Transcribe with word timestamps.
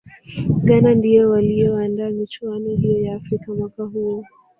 ghana 0.65 0.93
ndiyo 0.95 1.29
waliyoandaa 1.29 2.09
michuano 2.09 2.69
hiyo 2.69 2.99
ya 3.01 3.15
afrika 3.15 3.51
mwaka 3.53 3.83
huo 3.83 4.23